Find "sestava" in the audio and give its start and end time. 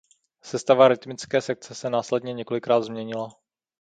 0.41-0.87